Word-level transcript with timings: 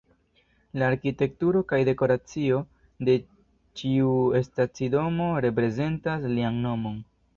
La 0.81 0.87
arkitekturo 0.93 1.61
kaj 1.71 1.79
dekoracio 1.89 2.61
de 3.09 3.15
ĉiu 3.83 4.09
stacidomo 4.49 5.29
reprezentas 5.49 6.27
lian 6.33 6.59
nomon. 6.65 6.99